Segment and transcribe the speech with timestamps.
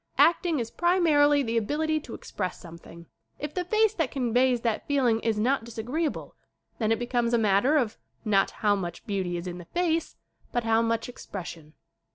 [0.17, 3.05] Acting is primarily the ability to express something.
[3.37, 6.35] If the face that conveys that feel ing is not disagreeable
[6.79, 10.15] then it becomes a matter of not how much beauty is in the face
[10.51, 11.75] but how much expression.